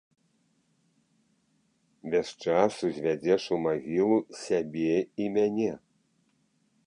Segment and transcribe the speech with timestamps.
[2.13, 5.71] Без часу звядзеш у магілу сябе і мяне.